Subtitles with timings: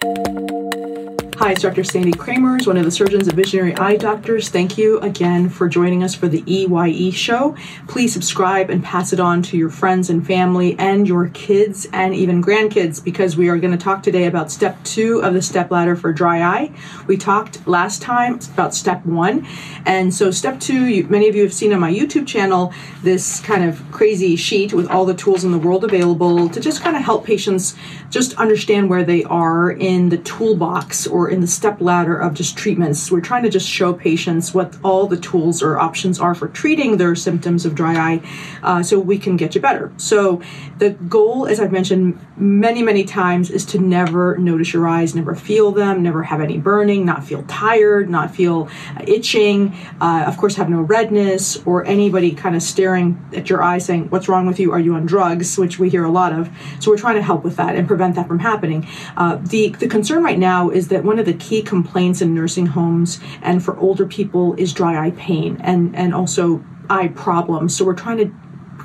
[0.00, 0.47] Thank you.
[1.38, 1.84] Hi, it's Dr.
[1.84, 4.48] Sandy Cremers, one of the surgeons at Visionary Eye Doctors.
[4.48, 7.54] Thank you again for joining us for the EYE show.
[7.86, 12.12] Please subscribe and pass it on to your friends and family and your kids and
[12.12, 15.70] even grandkids because we are going to talk today about step two of the step
[15.70, 16.72] ladder for dry eye.
[17.06, 19.46] We talked last time about step one.
[19.86, 22.72] And so, step two, you, many of you have seen on my YouTube channel
[23.04, 26.82] this kind of crazy sheet with all the tools in the world available to just
[26.82, 27.76] kind of help patients
[28.10, 32.56] just understand where they are in the toolbox or in the step ladder of just
[32.56, 33.10] treatments.
[33.10, 36.96] We're trying to just show patients what all the tools or options are for treating
[36.96, 38.22] their symptoms of dry eye
[38.62, 39.92] uh, so we can get you better.
[39.96, 40.42] So,
[40.78, 45.34] the goal, as I've mentioned many, many times, is to never notice your eyes, never
[45.34, 48.68] feel them, never have any burning, not feel tired, not feel
[49.06, 53.84] itching, uh, of course, have no redness or anybody kind of staring at your eyes
[53.84, 54.72] saying, What's wrong with you?
[54.72, 55.58] Are you on drugs?
[55.58, 56.48] Which we hear a lot of.
[56.80, 58.86] So, we're trying to help with that and prevent that from happening.
[59.16, 62.66] Uh, the, the concern right now is that one of the key complaints in nursing
[62.66, 67.76] homes and for older people is dry eye pain and, and also eye problems.
[67.76, 68.32] So we're trying to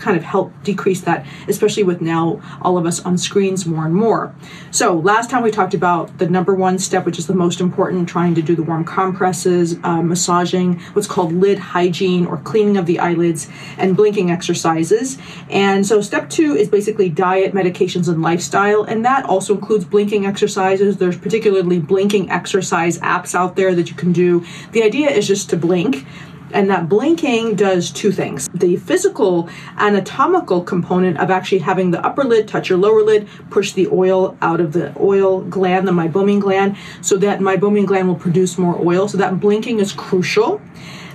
[0.03, 3.95] kind of help decrease that, especially with now all of us on screens more and
[3.95, 4.35] more.
[4.71, 8.09] So, last time we talked about the number one step, which is the most important,
[8.09, 12.85] trying to do the warm compresses, uh, massaging, what's called lid hygiene or cleaning of
[12.85, 15.17] the eyelids, and blinking exercises.
[15.49, 20.25] And so, step two is basically diet, medications, and lifestyle, and that also includes blinking
[20.25, 20.97] exercises.
[20.97, 24.45] There's particularly blinking exercise apps out there that you can do.
[24.73, 26.05] The idea is just to blink
[26.53, 28.47] and that blinking does two things.
[28.53, 33.73] The physical anatomical component of actually having the upper lid touch your lower lid, push
[33.73, 38.15] the oil out of the oil gland, the meibomian gland, so that meibomian gland will
[38.15, 39.07] produce more oil.
[39.07, 40.61] So that blinking is crucial.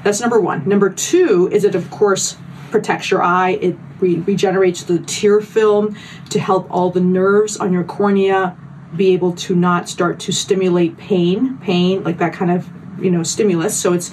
[0.05, 0.69] That's number one.
[0.69, 2.36] Number two is it, of course,
[2.70, 3.53] protects your eye.
[3.61, 5.97] It re- regenerates the tear film
[6.31, 8.56] to help all the nerves on your cornea
[8.97, 12.69] be able to not start to stimulate pain, pain, like that kind of,
[13.03, 13.78] you know, stimulus.
[13.78, 14.12] So it's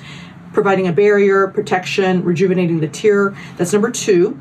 [0.56, 3.36] providing a barrier, protection, rejuvenating the tear.
[3.58, 4.40] That's number two.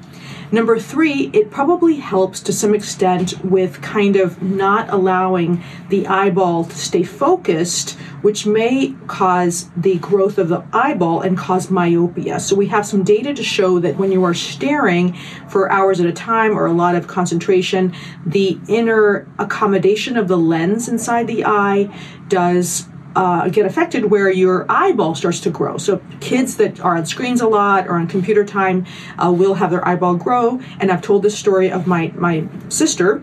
[0.52, 6.66] Number three, it probably helps to some extent with kind of not allowing the eyeball
[6.66, 12.38] to stay focused, which may cause the growth of the eyeball and cause myopia.
[12.38, 15.14] So, we have some data to show that when you are staring
[15.48, 17.92] for hours at a time or a lot of concentration,
[18.24, 21.92] the inner accommodation of the lens inside the eye
[22.28, 22.86] does
[23.16, 25.76] uh, get affected where your eyeball starts to grow.
[25.78, 28.86] So kids that are on screens a lot or on computer time
[29.18, 30.60] uh, will have their eyeball grow.
[30.80, 33.22] And I've told this story of my my sister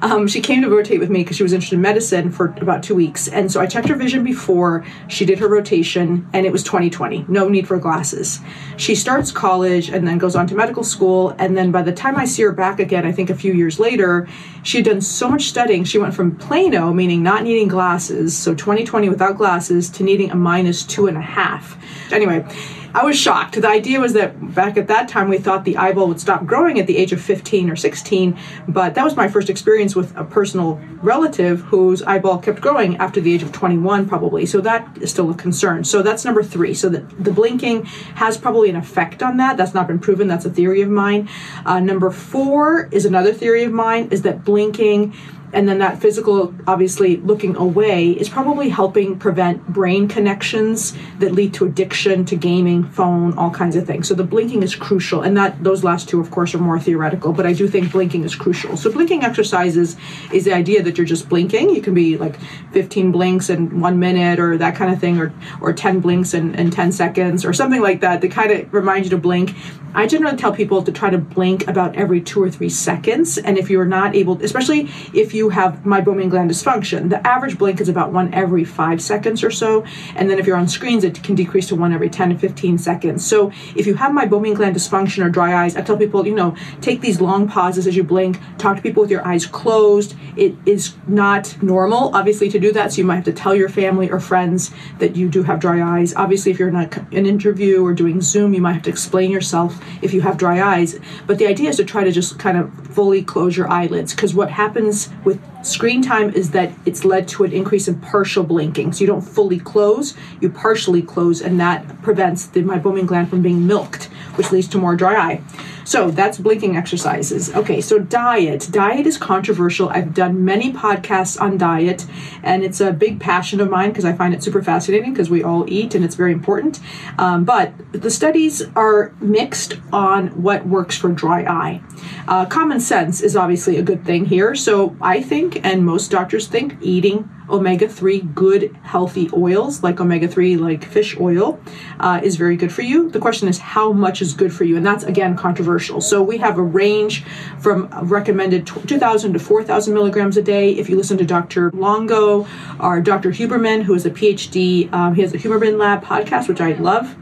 [0.00, 2.82] um, she came to rotate with me because she was interested in medicine for about
[2.82, 3.28] two weeks.
[3.28, 7.26] And so I checked her vision before she did her rotation, and it was 2020.
[7.28, 8.40] No need for glasses.
[8.76, 11.34] She starts college and then goes on to medical school.
[11.38, 13.78] And then by the time I see her back again, I think a few years
[13.78, 14.28] later,
[14.62, 15.84] she had done so much studying.
[15.84, 20.36] She went from plano, meaning not needing glasses, so 2020 without glasses, to needing a
[20.36, 21.76] minus two and a half.
[22.12, 22.46] Anyway,
[22.94, 23.60] I was shocked.
[23.60, 26.78] The idea was that back at that time we thought the eyeball would stop growing
[26.78, 28.38] at the age of 15 or 16,
[28.68, 33.20] but that was my first experience with a personal relative whose eyeball kept growing after
[33.20, 34.44] the age of 21 probably.
[34.44, 35.84] So that is still a concern.
[35.84, 36.74] So that's number 3.
[36.74, 37.00] So the,
[37.32, 39.56] blinking has probably an effect on that.
[39.56, 40.28] That's not been proven.
[40.28, 41.30] That's a theory of mine.
[41.64, 45.14] Uh, number 4 is another theory of mine is that blinking
[45.52, 51.52] and then that physical obviously looking away is probably helping prevent brain connections that lead
[51.54, 54.08] to addiction to gaming phone all kinds of things.
[54.08, 55.22] So the blinking is crucial.
[55.22, 58.24] And that those last two of course are more theoretical but i do think blinking
[58.24, 58.76] is crucial.
[58.76, 59.96] So blinking exercises
[60.32, 61.70] is the idea that you're just blinking.
[61.70, 62.38] You can be like
[62.72, 66.54] 15 blinks in one minute or that kind of thing or or 10 blinks in,
[66.54, 69.54] in 10 seconds or something like that that kind of remind you to blink
[69.94, 73.36] I generally tell people to try to blink about every two or three seconds.
[73.36, 77.80] And if you're not able, especially if you have meibomian gland dysfunction, the average blink
[77.80, 79.84] is about one every five seconds or so.
[80.16, 82.78] And then if you're on screens, it can decrease to one every 10 to 15
[82.78, 83.26] seconds.
[83.26, 86.56] So if you have meibomian gland dysfunction or dry eyes, I tell people, you know,
[86.80, 90.14] take these long pauses as you blink, talk to people with your eyes closed.
[90.36, 92.92] It is not normal, obviously, to do that.
[92.92, 95.82] So you might have to tell your family or friends that you do have dry
[95.82, 96.14] eyes.
[96.14, 99.30] Obviously, if you're in a, an interview or doing Zoom, you might have to explain
[99.30, 100.98] yourself if you have dry eyes.
[101.26, 104.34] But the idea is to try to just kind of fully close your eyelids because
[104.34, 108.92] what happens with screen time is that it's led to an increase in partial blinking.
[108.92, 113.42] So you don't fully close, you partially close, and that prevents the meibomian gland from
[113.42, 114.04] being milked,
[114.36, 115.42] which leads to more dry eye.
[115.84, 117.52] So that's blinking exercises.
[117.54, 118.68] Okay, so diet.
[118.70, 119.88] Diet is controversial.
[119.88, 122.06] I've done many podcasts on diet,
[122.42, 125.42] and it's a big passion of mine because I find it super fascinating because we
[125.42, 126.80] all eat and it's very important.
[127.18, 131.80] Um, but the studies are mixed on what works for dry eye.
[132.28, 134.54] Uh, common sense is obviously a good thing here.
[134.54, 140.26] So I think, and most doctors think, eating omega 3 good healthy oils like omega
[140.26, 141.60] 3 like fish oil
[142.00, 143.10] uh, is very good for you.
[143.10, 144.76] The question is how much is good for you?
[144.76, 146.00] And that's again controversial.
[146.00, 147.24] So we have a range
[147.58, 150.72] from recommended 2000 to 4000 milligrams a day.
[150.72, 152.46] If you listen to dr longo
[152.80, 156.60] or dr huberman who is a phd um, he has a huberman lab podcast which
[156.60, 157.16] i love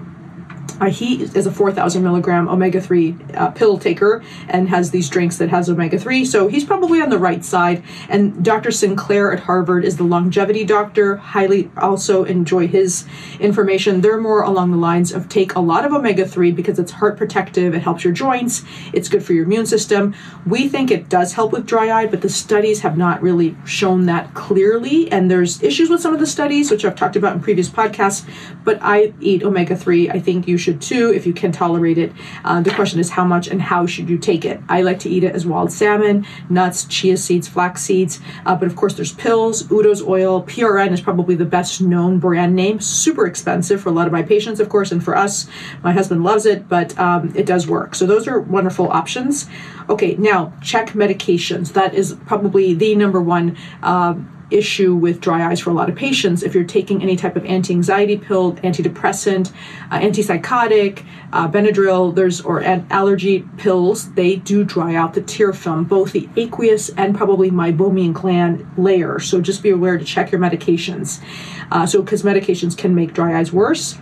[0.81, 5.37] uh, he is a 4,000 milligram omega 3 uh, pill taker and has these drinks
[5.39, 6.25] that has omega 3.
[6.25, 7.83] So he's probably on the right side.
[8.09, 8.71] And Dr.
[8.71, 11.17] Sinclair at Harvard is the longevity doctor.
[11.17, 13.05] Highly also enjoy his
[13.39, 14.01] information.
[14.01, 17.17] They're more along the lines of take a lot of omega 3 because it's heart
[17.17, 20.15] protective, it helps your joints, it's good for your immune system.
[20.47, 24.07] We think it does help with dry eye, but the studies have not really shown
[24.07, 25.11] that clearly.
[25.13, 28.27] And there's issues with some of the studies, which I've talked about in previous podcasts.
[28.65, 30.11] But I eat omega 3.
[30.11, 32.13] I think you should should too if you can tolerate it.
[32.45, 34.61] Uh, the question is how much and how should you take it.
[34.69, 38.67] I like to eat it as wild salmon, nuts, chia seeds, flax seeds, uh, but
[38.67, 42.81] of course there's pills, Udo's oil, PRN is probably the best known brand name.
[42.81, 45.49] Super expensive for a lot of my patients, of course, and for us.
[45.83, 47.97] My husband loves it, but um, it does work.
[47.97, 49.49] So those are wonderful options.
[49.89, 51.73] Okay, now check medications.
[51.73, 53.57] That is probably the number one.
[53.83, 54.15] Uh,
[54.51, 56.43] issue with dry eyes for a lot of patients.
[56.43, 59.53] If you're taking any type of anti-anxiety pill, antidepressant,
[59.91, 65.85] uh, antipsychotic, uh, Benadryl, there's or allergy pills, they do dry out the tear film,
[65.85, 69.19] both the aqueous and probably meibomian gland layer.
[69.19, 71.23] So just be aware to check your medications.
[71.71, 73.99] Uh, so because medications can make dry eyes worse.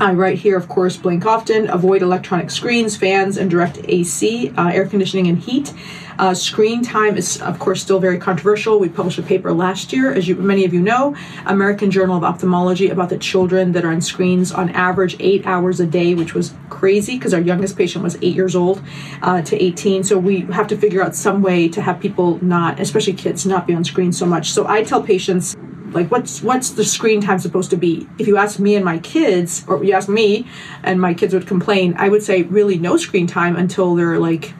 [0.00, 4.68] I write here, of course, blink often, avoid electronic screens, fans, and direct AC, uh,
[4.68, 5.72] air conditioning, and heat.
[6.18, 8.78] Uh, screen time is, of course, still very controversial.
[8.78, 11.16] We published a paper last year, as you, many of you know,
[11.46, 15.80] American Journal of Ophthalmology, about the children that are on screens on average eight hours
[15.80, 18.82] a day, which was crazy because our youngest patient was eight years old
[19.22, 20.04] uh, to 18.
[20.04, 23.66] So we have to figure out some way to have people not, especially kids, not
[23.66, 24.50] be on screen so much.
[24.50, 25.56] So I tell patients,
[25.94, 28.98] like what's what's the screen time supposed to be if you ask me and my
[28.98, 30.46] kids or you ask me
[30.82, 34.54] and my kids would complain i would say really no screen time until they're like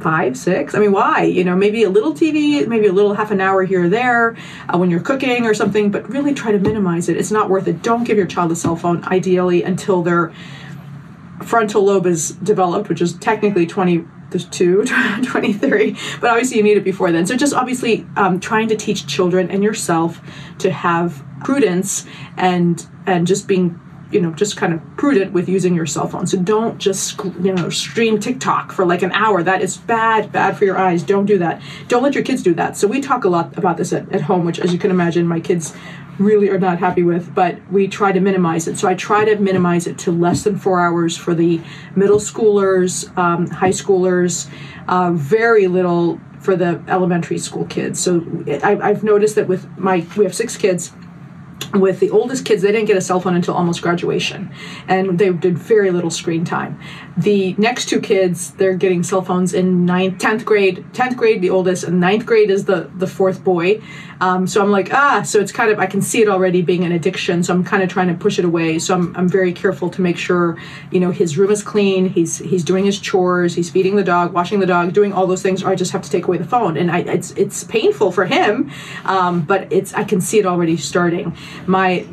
[0.00, 0.74] five, six.
[0.74, 1.22] I mean, why?
[1.22, 4.36] You know, maybe a little TV, maybe a little half an hour here or there
[4.68, 7.16] uh, when you're cooking or something, but really try to minimize it.
[7.16, 7.82] It's not worth it.
[7.82, 10.32] Don't give your child a cell phone, ideally, until their
[11.42, 14.84] frontal lobe is developed, which is technically 22,
[15.24, 17.26] 23, but obviously you need it before then.
[17.26, 20.20] So just obviously um, trying to teach children and yourself
[20.58, 22.06] to have prudence
[22.36, 23.80] and and just being
[24.10, 26.26] you know just kind of prudent with using your cell phone.
[26.26, 29.42] So don't just you know stream tiktok for like an hour.
[29.42, 31.02] That is bad bad for your eyes.
[31.02, 31.60] Don't do that.
[31.88, 32.76] Don't let your kids do that.
[32.76, 35.26] So we talk a lot about this at, at home which as you can imagine
[35.26, 35.74] my kids
[36.18, 38.78] really are not happy with but we try to minimize it.
[38.78, 41.60] So i try to minimize it to less than four hours for the
[41.94, 44.48] middle schoolers um, high schoolers
[44.88, 47.98] uh, very little for the elementary school kids.
[47.98, 48.24] So
[48.62, 50.92] I, i've noticed that with my we have six kids
[51.74, 54.50] with the oldest kids, they didn't get a cell phone until almost graduation,
[54.88, 56.80] and they did very little screen time.
[57.16, 60.84] The next two kids, they're getting cell phones in ninth, tenth grade.
[60.92, 63.80] Tenth grade, the oldest, and ninth grade is the the fourth boy.
[64.20, 66.84] Um, so I'm like, ah, so it's kind of I can see it already being
[66.84, 67.42] an addiction.
[67.42, 68.78] So I'm kind of trying to push it away.
[68.78, 70.58] So I'm I'm very careful to make sure,
[70.90, 72.08] you know, his room is clean.
[72.08, 73.54] He's he's doing his chores.
[73.54, 75.62] He's feeding the dog, washing the dog, doing all those things.
[75.62, 78.26] Or I just have to take away the phone, and I, it's it's painful for
[78.26, 78.70] him,
[79.04, 81.36] um, but it's I can see it already starting
[81.66, 82.06] my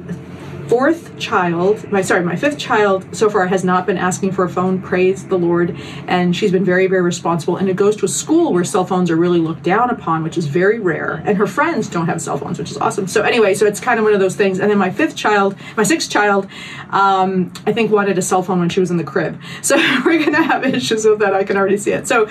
[0.67, 4.49] fourth child, my sorry, my fifth child so far has not been asking for a
[4.49, 4.81] phone.
[4.81, 7.57] Praise the Lord, and she's been very, very responsible.
[7.57, 10.37] And it goes to a school where cell phones are really looked down upon, which
[10.37, 11.21] is very rare.
[11.25, 13.07] And her friends don't have cell phones, which is awesome.
[13.07, 14.59] So anyway, so it's kind of one of those things.
[14.59, 16.47] And then my fifth child, my sixth child,
[16.89, 19.39] um, I think wanted a cell phone when she was in the crib.
[19.61, 19.75] So
[20.05, 21.33] we're gonna have issues with that.
[21.33, 22.07] I can already see it.
[22.07, 22.27] So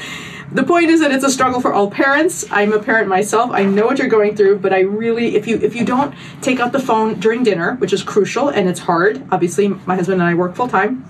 [0.54, 2.44] the point is that it's a struggle for all parents.
[2.50, 3.50] I'm a parent myself.
[3.52, 6.60] I know what you're going through, but I really, if you if you don't take
[6.60, 9.26] out the phone during dinner, which is crucial and it's hard.
[9.32, 11.04] Obviously, my husband and I work full time.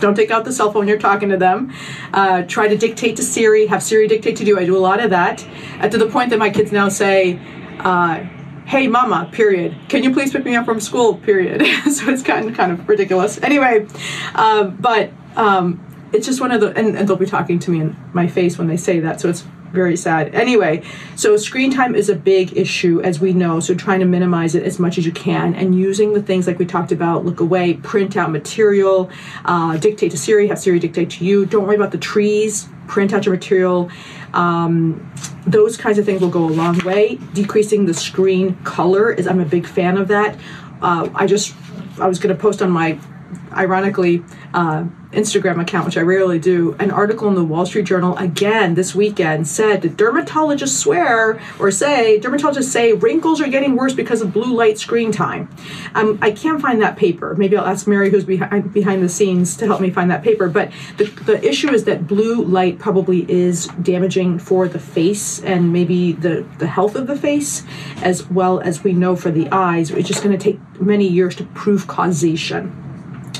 [0.00, 0.86] Don't take out the cell phone.
[0.86, 1.72] You're talking to them.
[2.12, 3.66] Uh, try to dictate to Siri.
[3.66, 4.58] Have Siri dictate to you.
[4.58, 5.46] I do a lot of that.
[5.80, 7.40] Uh, to the point that my kids now say.
[7.80, 8.24] Uh,
[8.66, 11.60] hey mama period can you please pick me up from school period
[11.90, 13.86] so it's of kind of ridiculous anyway
[14.34, 15.84] um, but um,
[16.14, 18.56] it's just one of the and, and they'll be talking to me in my face
[18.56, 19.44] when they say that so it's
[19.74, 20.32] very sad.
[20.34, 20.82] Anyway,
[21.16, 23.58] so screen time is a big issue, as we know.
[23.58, 26.58] So trying to minimize it as much as you can, and using the things like
[26.58, 29.10] we talked about: look away, print out material,
[29.44, 31.44] uh, dictate to Siri, have Siri dictate to you.
[31.44, 32.68] Don't worry about the trees.
[32.86, 33.90] Print out your material.
[34.32, 35.12] Um,
[35.46, 37.16] those kinds of things will go a long way.
[37.32, 40.38] Decreasing the screen color is I'm a big fan of that.
[40.80, 41.54] Uh, I just
[41.98, 42.98] I was going to post on my
[43.52, 44.22] ironically
[44.52, 48.74] uh, Instagram account, which I rarely do, an article in the Wall Street Journal again
[48.74, 54.32] this weekend said dermatologists swear or say, dermatologists say wrinkles are getting worse because of
[54.32, 55.48] blue light screen time.
[55.94, 57.34] Um, I can't find that paper.
[57.36, 60.48] Maybe I'll ask Mary, who's behind, behind the scenes, to help me find that paper.
[60.48, 65.72] But the, the issue is that blue light probably is damaging for the face and
[65.72, 67.64] maybe the, the health of the face,
[68.02, 69.90] as well as we know for the eyes.
[69.90, 72.83] It's just going to take many years to prove causation.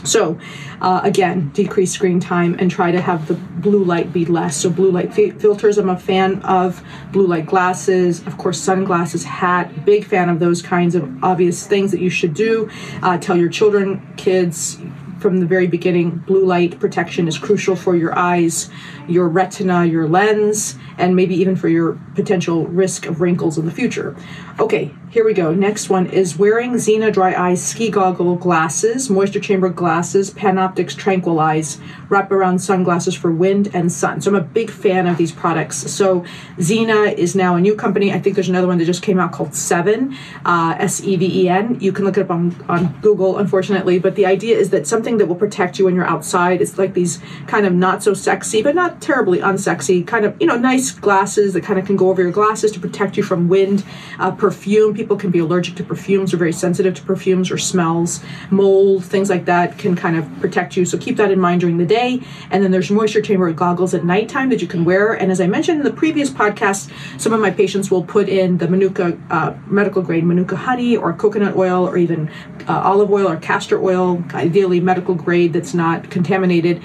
[0.04, 0.38] So,
[0.80, 4.56] uh, again, decrease screen time and try to have the blue light be less.
[4.56, 6.82] So, blue light fi- filters, I'm a fan of.
[7.12, 11.90] Blue light glasses, of course, sunglasses, hat, big fan of those kinds of obvious things
[11.90, 12.68] that you should do.
[13.02, 14.78] Uh, tell your children, kids,
[15.24, 18.68] from the very beginning, blue light protection is crucial for your eyes,
[19.08, 23.72] your retina, your lens, and maybe even for your potential risk of wrinkles in the
[23.72, 24.16] future.
[24.58, 25.52] Okay, here we go.
[25.52, 31.80] Next one is wearing Xena Dry Eye ski goggle glasses, moisture chamber glasses, Panoptx Tranquileyes,
[32.08, 34.20] wraparound sunglasses for wind and sun.
[34.20, 35.90] So I'm a big fan of these products.
[35.90, 36.24] So
[36.58, 38.12] Xena is now a new company.
[38.12, 41.42] I think there's another one that just came out called Seven, uh, S E V
[41.42, 41.78] E N.
[41.80, 43.98] You can look it up on, on Google, unfortunately.
[43.98, 46.60] But the idea is that something that will protect you when you're outside.
[46.60, 50.46] It's like these kind of not so sexy, but not terribly unsexy, kind of, you
[50.46, 53.48] know, nice glasses that kind of can go over your glasses to protect you from
[53.48, 53.84] wind,
[54.18, 54.94] uh, perfume.
[54.94, 58.20] People can be allergic to perfumes or very sensitive to perfumes or smells,
[58.50, 60.84] mold, things like that can kind of protect you.
[60.84, 62.20] So keep that in mind during the day.
[62.50, 65.12] And then there's moisture chamber goggles at nighttime that you can wear.
[65.12, 68.58] And as I mentioned in the previous podcast, some of my patients will put in
[68.58, 72.30] the Manuka uh, medical grade Manuka honey or coconut oil or even
[72.68, 76.82] uh, olive oil or castor oil, ideally medical grade that's not contaminated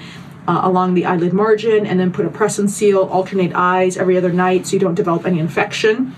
[0.50, 4.16] uh, along the eyelid margin, and then put a press and seal, alternate eyes every
[4.16, 6.12] other night so you don't develop any infection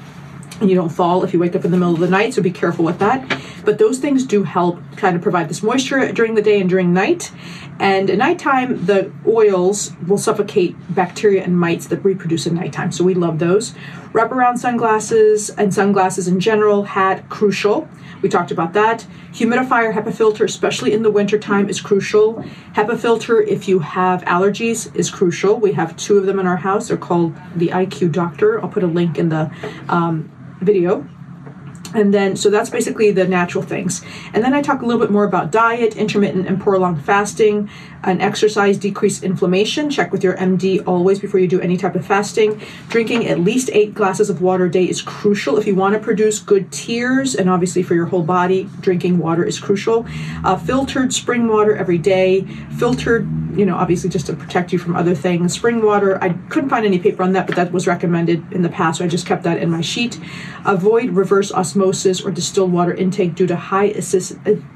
[0.61, 2.41] and you don't fall if you wake up in the middle of the night, so
[2.41, 3.41] be careful with that.
[3.65, 6.95] But those things do help kind of provide this moisture during the day and during
[6.95, 7.33] night.
[7.83, 12.93] And at nighttime, the oils will suffocate bacteria and mites that reproduce at nighttime.
[12.93, 13.75] So we love those.
[14.13, 17.89] Wraparound sunglasses and sunglasses in general, hat, crucial.
[18.23, 19.05] We talked about that.
[19.33, 22.45] Humidifier HEPA filter, especially in the wintertime, is crucial.
[22.77, 25.59] HEPA filter, if you have allergies, is crucial.
[25.59, 26.87] We have two of them in our house.
[26.87, 28.63] They're called the IQ Doctor.
[28.63, 29.51] I'll put a link in the
[29.89, 31.05] um, video
[31.95, 34.03] and then so that's basically the natural things.
[34.33, 37.69] And then i talk a little bit more about diet intermittent and prolonged fasting
[38.05, 39.91] and exercise decrease inflammation.
[39.91, 42.61] Check with your md always before you do any type of fasting.
[42.89, 45.57] Drinking at least eight glasses of water a day is crucial.
[45.59, 49.45] If you want to produce good tears and obviously for your whole body drinking water
[49.45, 50.07] is crucial.
[50.45, 52.43] Uh, filtered spring water every day.
[52.79, 55.53] Filtered you know obviously just to protect you from other things.
[55.53, 58.69] Spring water i couldn't find any paper on that but that was recommended in the
[58.69, 60.19] past so i just kept that in my sheet.
[60.65, 63.87] Avoid reverse osmosis or distilled water intake due to high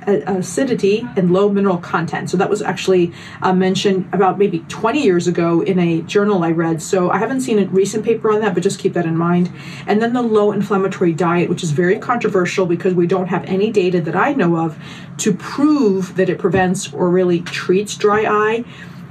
[0.07, 2.31] acidity and low mineral content.
[2.31, 6.51] So that was actually uh, mentioned about maybe 20 years ago in a journal I
[6.51, 6.83] read.
[6.83, 9.53] So I haven't seen a recent paper on that, but just keep that in mind.
[9.87, 13.71] And then the low inflammatory diet, which is very controversial because we don't have any
[13.71, 14.79] data that I know of
[15.19, 18.65] to prove that it prevents or really treats dry eye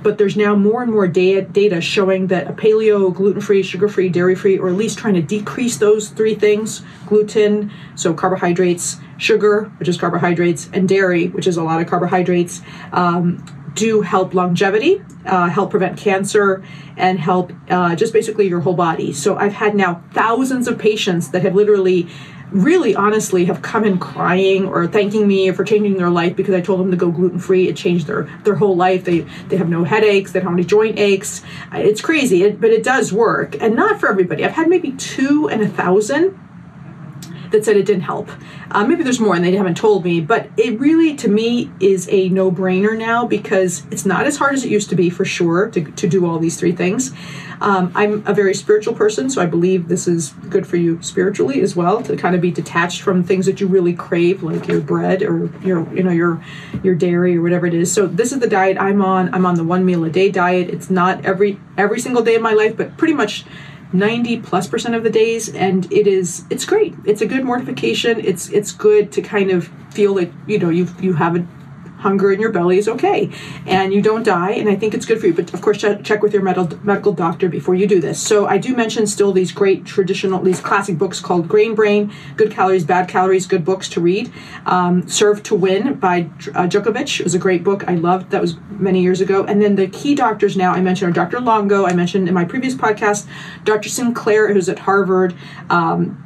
[0.05, 4.07] but there's now more and more data, showing that a paleo, gluten free, sugar free,
[4.07, 9.63] dairy free, or at least trying to decrease those three things gluten, so carbohydrates, sugar,
[9.79, 12.61] which is carbohydrates, and dairy, which is a lot of carbohydrates.
[12.91, 13.43] Um,
[13.75, 16.63] do help longevity, uh, help prevent cancer,
[16.97, 19.13] and help uh, just basically your whole body.
[19.13, 22.07] So I've had now thousands of patients that have literally
[22.51, 26.61] really honestly have come in crying or thanking me for changing their life because I
[26.61, 27.67] told them to go gluten free.
[27.67, 29.03] It changed their their whole life.
[29.03, 30.31] They they have no headaches.
[30.31, 31.43] They don't have any joint aches.
[31.73, 34.45] It's crazy, it, but it does work, and not for everybody.
[34.45, 36.39] I've had maybe two and a thousand
[37.55, 38.29] that said it didn't help.
[38.71, 42.07] Uh, maybe there's more and they haven't told me, but it really, to me, is
[42.11, 45.25] a no brainer now because it's not as hard as it used to be for
[45.25, 47.13] sure to, to do all these three things.
[47.61, 51.61] Um, I'm a very spiritual person, so I believe this is good for you spiritually
[51.61, 54.81] as well to kind of be detached from things that you really crave, like your
[54.81, 56.43] bread or your, you know, your
[56.83, 57.91] your dairy or whatever it is.
[57.91, 59.33] So this is the diet I'm on.
[59.33, 60.69] I'm on the one meal a day diet.
[60.69, 63.45] It's not every every single day of my life, but pretty much
[63.97, 66.93] 90 plus percent of the days and it is it's great.
[67.05, 68.19] It's a good mortification.
[68.19, 71.47] It's it's good to kind of feel that you know you've you haven't
[72.05, 73.31] hunger in your belly is okay.
[73.65, 75.33] And you don't die and i think it's good for you.
[75.33, 78.21] But of course check, check with your medical doctor before you do this.
[78.21, 82.51] So i do mention still these great traditional these classic books called grain brain good
[82.51, 84.31] calories bad calories good books to read.
[84.65, 86.17] Um, serve to win by
[86.59, 87.23] uh, Djokovic.
[87.23, 87.81] Was a great book.
[87.87, 89.43] I loved that was many years ago.
[89.45, 92.45] And then the key doctors now i mentioned are dr longo i mentioned in my
[92.45, 93.25] previous podcast
[93.63, 95.33] dr sinclair who's at harvard.
[95.69, 96.24] Um,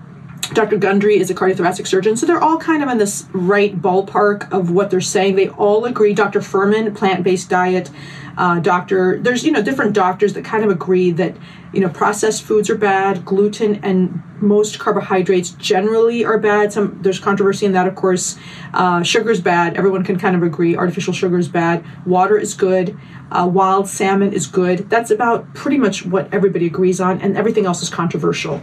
[0.54, 0.78] Dr.
[0.78, 4.72] Gundry is a cardiothoracic surgeon, so they're all kind of in this right ballpark of
[4.72, 5.36] what they're saying.
[5.36, 6.14] They all agree.
[6.14, 6.40] Dr.
[6.40, 7.90] Fuhrman, plant-based diet.
[8.38, 11.36] Uh, doctor, there's you know different doctors that kind of agree that
[11.74, 16.72] you know processed foods are bad, gluten and most carbohydrates generally are bad.
[16.72, 18.38] Some there's controversy in that, of course.
[18.74, 19.76] Uh, sugar is bad.
[19.76, 20.78] Everyone can kind of agree.
[20.78, 21.84] Artificial sugar is bad.
[22.06, 22.98] Water is good.
[23.32, 24.90] Uh, wild salmon is good.
[24.90, 28.62] That's about pretty much what everybody agrees on, and everything else is controversial.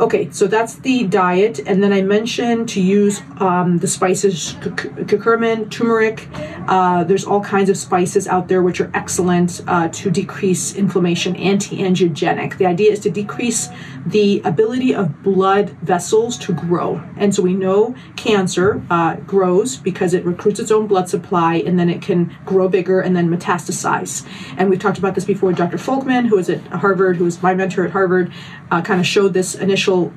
[0.00, 5.70] Okay, so that's the diet, and then I mentioned to use um, the spices curcumin,
[5.70, 6.28] turmeric.
[6.66, 11.36] Uh, there's all kinds of spices out there which are excellent uh, to decrease inflammation,
[11.36, 12.58] anti-angiogenic.
[12.58, 13.68] The idea is to decrease
[14.04, 20.12] the ability of blood vessels to grow, and so we know cancer uh, grows because
[20.12, 24.26] it recruits its own blood supply, and then it can grow bigger and then metastasize.
[24.56, 25.52] And we've talked about this before.
[25.52, 25.76] Dr.
[25.76, 28.32] Folkman, who is at Harvard, who was my mentor at Harvard,
[28.72, 30.10] uh, kind of showed this initial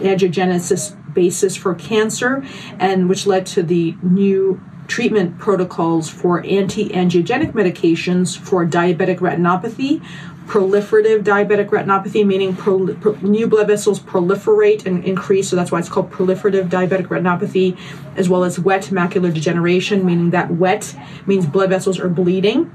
[0.00, 2.44] angiogenesis basis for cancer,
[2.78, 10.04] and which led to the new treatment protocols for anti-angiogenic medications for diabetic retinopathy,
[10.46, 15.78] proliferative diabetic retinopathy, meaning pro, pro, new blood vessels proliferate and increase, so that's why
[15.78, 17.78] it's called proliferative diabetic retinopathy,
[18.16, 22.70] as well as wet macular degeneration, meaning that wet means blood vessels are bleeding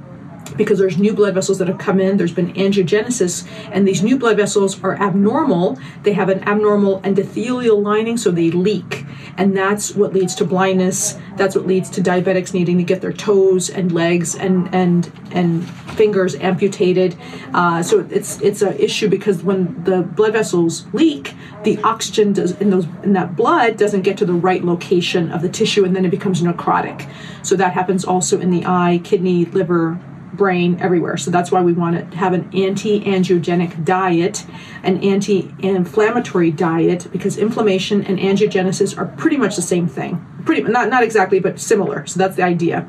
[0.58, 4.18] because there's new blood vessels that have come in, there's been angiogenesis, and these new
[4.18, 5.78] blood vessels are abnormal.
[6.04, 9.06] They have an abnormal endothelial lining, so they leak.
[9.38, 11.18] And that's what leads to blindness.
[11.36, 15.68] That's what leads to diabetics needing to get their toes and legs and and and
[15.96, 17.18] fingers amputated.
[17.54, 21.34] Uh, so it's it's an issue because when the blood vessels leak,
[21.64, 25.42] the oxygen does in those in that blood doesn't get to the right location of
[25.42, 27.10] the tissue, and then it becomes necrotic.
[27.44, 30.00] So that happens also in the eye, kidney, liver,
[30.36, 31.18] brain, everywhere.
[31.18, 34.46] So that's why we want to have an anti angiogenic diet,
[34.84, 40.26] an anti inflammatory diet, because inflammation and angiogenesis are pretty much the same thing.
[40.46, 42.06] Pretty not not exactly, but similar.
[42.06, 42.88] So that's the idea.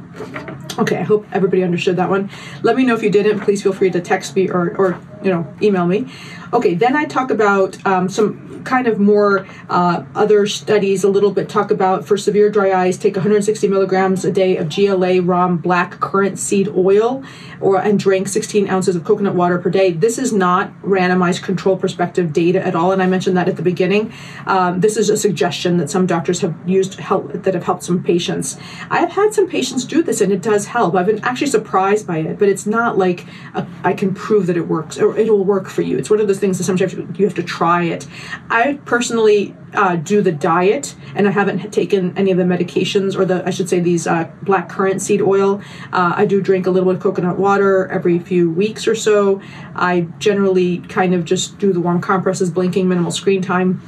[0.79, 2.29] Okay, I hope everybody understood that one.
[2.62, 3.41] Let me know if you didn't.
[3.41, 6.06] Please feel free to text me or, or you know email me.
[6.52, 11.33] Okay, then I talk about um, some kind of more uh, other studies a little
[11.33, 15.56] bit talk about for severe dry eyes take 160 milligrams a day of GLA ROM
[15.58, 17.25] black currant seed oil
[17.60, 19.93] or and drink 16 ounces of coconut water per day.
[19.93, 23.62] This is not randomized control prospective data at all, and I mentioned that at the
[23.62, 24.12] beginning.
[24.47, 28.02] Um, this is a suggestion that some doctors have used help that have helped some
[28.02, 28.56] patients.
[28.91, 30.95] I have had some patients do this, and it does help.
[30.95, 34.56] I've been actually surprised by it, but it's not like a, I can prove that
[34.56, 35.99] it works or it will work for you.
[35.99, 38.07] It's one of those things that sometimes you have to try it.
[38.50, 43.25] I personally uh, do the diet, and I haven't taken any of the medications or
[43.25, 45.61] the I should say these uh, black currant seed oil.
[45.93, 49.41] Uh, I do drink a little bit of coconut water every few weeks or so.
[49.75, 53.83] I generally kind of just do the warm compresses, blinking, minimal screen time.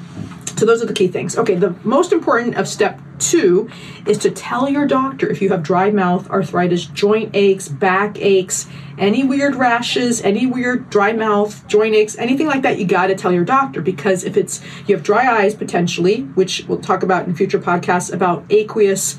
[0.57, 1.39] So those are the key things.
[1.39, 3.71] Okay, the most important of step two
[4.07, 8.67] is to tell your doctor if you have dry mouth, arthritis, joint aches, back aches,
[8.97, 13.15] any weird rashes, any weird dry mouth, joint aches, anything like that, you got to
[13.15, 13.81] tell your doctor.
[13.81, 18.13] Because if it's you have dry eyes potentially, which we'll talk about in future podcasts
[18.13, 19.19] about aqueous,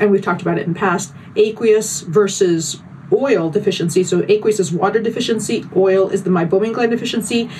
[0.00, 2.80] and we've talked about it in past, aqueous versus
[3.12, 4.04] oil deficiency.
[4.04, 7.50] So aqueous is water deficiency, oil is the meibomian gland deficiency.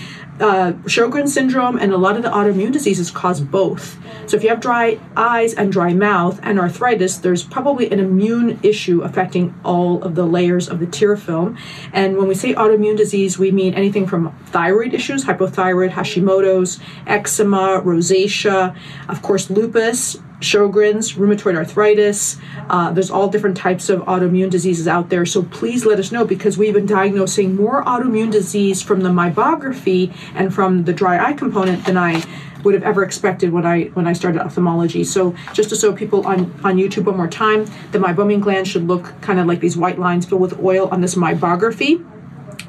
[0.41, 3.99] Uh, Sjogren's syndrome and a lot of the autoimmune diseases cause both.
[4.27, 8.61] So if you have dry eyes and dry mouth and arthritis, there's probably an immune
[8.63, 11.57] issue affecting all of the layers of the tear film.
[11.93, 17.83] And when we say autoimmune disease, we mean anything from thyroid issues, hypothyroid, Hashimoto's, eczema,
[17.85, 18.77] rosacea,
[19.09, 22.38] of course, lupus, Sjogren's, rheumatoid arthritis.
[22.68, 25.27] Uh, there's all different types of autoimmune diseases out there.
[25.27, 30.14] So please let us know because we've been diagnosing more autoimmune disease from the meibography
[30.35, 32.22] and from the dry eye component than I
[32.64, 35.05] would have ever expected when I when I started ophthalmology.
[35.05, 38.87] So just to show people on on YouTube one more time, the meibomian gland should
[38.87, 42.05] look kind of like these white lines filled with oil on this meibography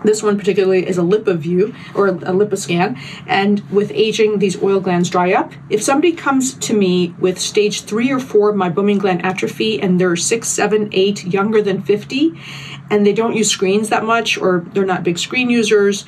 [0.04, 3.00] This one particularly is a LipiView or a LipiScan.
[3.28, 5.52] And with aging, these oil glands dry up.
[5.70, 10.16] If somebody comes to me with stage three or four meibomian gland atrophy and they're
[10.16, 12.34] six, seven, eight, younger than 50,
[12.90, 16.06] and they don't use screens that much or they're not big screen users,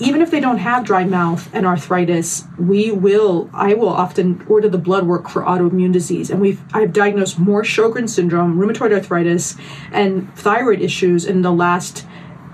[0.00, 4.68] even if they don't have dry mouth and arthritis, we will I will often order
[4.68, 6.30] the blood work for autoimmune disease.
[6.30, 9.56] And we've I've diagnosed more Sjogren syndrome, rheumatoid arthritis,
[9.92, 12.06] and thyroid issues in the last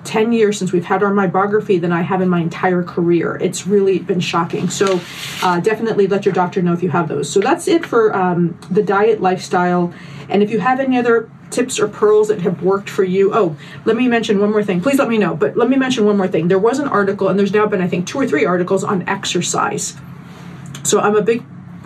[0.05, 3.37] 10 years since we've had our meibography than I have in my entire career.
[3.41, 4.69] It's really been shocking.
[4.71, 5.01] So,
[5.43, 7.31] uh, definitely let your doctor know if you have those.
[7.31, 9.93] So, that's it for um, the diet lifestyle.
[10.29, 13.57] And if you have any other tips or pearls that have worked for you, oh,
[13.85, 14.81] let me mention one more thing.
[14.81, 15.35] Please let me know.
[15.35, 16.49] But let me mention one more thing.
[16.49, 19.09] There was an article, and there's now been, I think, two or three articles on
[19.09, 19.97] exercise.
[20.85, 21.45] So, I'm a big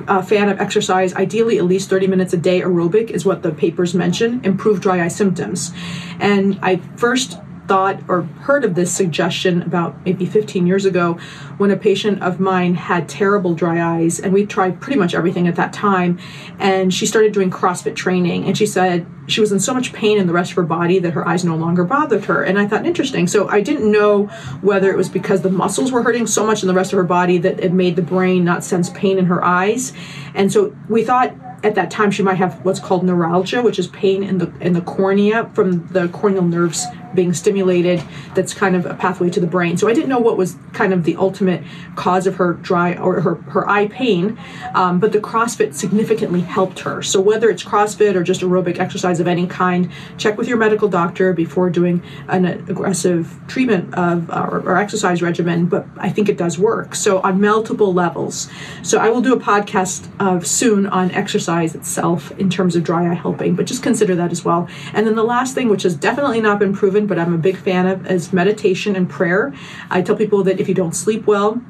[0.08, 3.50] uh, fan of exercise, ideally at least 30 minutes a day aerobic is what the
[3.50, 5.72] papers mention, improve dry eye symptoms.
[6.18, 11.14] And I first thought or heard of this suggestion about maybe 15 years ago
[11.56, 15.48] when a patient of mine had terrible dry eyes and we tried pretty much everything
[15.48, 16.18] at that time
[16.58, 20.18] and she started doing crossfit training and she said she was in so much pain
[20.18, 22.66] in the rest of her body that her eyes no longer bothered her and i
[22.66, 23.26] thought interesting.
[23.26, 24.26] So i didn't know
[24.60, 27.04] whether it was because the muscles were hurting so much in the rest of her
[27.04, 29.92] body that it made the brain not sense pain in her eyes
[30.34, 33.88] and so we thought at that time she might have what's called neuralgia, which is
[33.88, 38.02] pain in the in the cornea from the corneal nerves being stimulated.
[38.34, 39.76] That's kind of a pathway to the brain.
[39.76, 41.62] So I didn't know what was kind of the ultimate
[41.96, 44.38] cause of her dry or her her eye pain,
[44.74, 47.02] um, but the CrossFit significantly helped her.
[47.02, 50.88] So whether it's CrossFit or just aerobic exercise of any kind, check with your medical
[50.88, 55.66] doctor before doing an aggressive treatment of uh, or, or exercise regimen.
[55.66, 56.94] But I think it does work.
[56.94, 58.48] So on multiple levels.
[58.82, 63.10] So I will do a podcast uh, soon on exercise itself in terms of dry
[63.10, 64.68] eye helping, but just consider that as well.
[64.92, 67.56] And then the last thing, which has definitely not been proven, but I'm a big
[67.56, 69.52] fan of, is meditation and prayer.
[69.90, 71.62] I tell people that if you don't sleep well,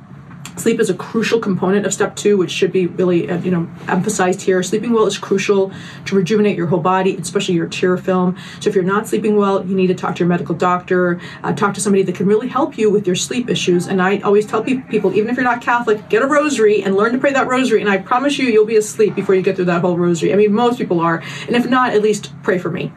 [0.57, 3.69] Sleep is a crucial component of step two, which should be really, uh, you know,
[3.89, 4.63] emphasized here.
[4.63, 5.73] Sleeping well is crucial
[6.05, 8.37] to rejuvenate your whole body, especially your tear film.
[8.61, 11.53] So if you're not sleeping well, you need to talk to your medical doctor, uh,
[11.53, 13.87] talk to somebody that can really help you with your sleep issues.
[13.87, 17.13] And I always tell people, even if you're not Catholic, get a rosary and learn
[17.13, 17.81] to pray that rosary.
[17.81, 20.33] And I promise you, you'll be asleep before you get through that whole rosary.
[20.33, 21.23] I mean, most people are.
[21.47, 22.93] And if not, at least pray for me.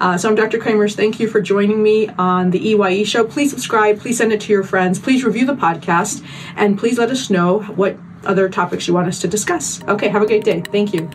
[0.00, 0.58] Uh, so I'm Dr.
[0.58, 0.96] Cremers.
[0.96, 3.24] Thank you for joining me on the EYE show.
[3.24, 3.98] Please subscribe.
[3.98, 4.98] Please send it to your friends.
[4.98, 6.24] Please review the podcast.
[6.56, 9.82] And please let us know what other topics you want us to discuss.
[9.88, 10.60] Okay, have a great day.
[10.60, 11.10] Thank you.